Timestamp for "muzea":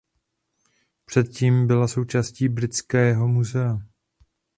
3.27-3.79